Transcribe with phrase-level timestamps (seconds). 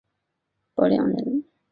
[0.73, 1.43] 傅亮人。